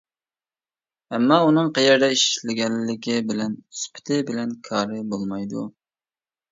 [1.17, 5.71] ئەمما ئۇنىڭ قەيەردە ئىشلەنگەنلىكى بىلەن، سۈپىتى بىلەن كارى بولمايدۇ.